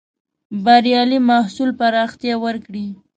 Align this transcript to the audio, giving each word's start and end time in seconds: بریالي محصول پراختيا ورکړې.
بریالي 0.63 1.19
محصول 1.29 1.69
پراختيا 1.79 2.35
ورکړې. 2.43 2.85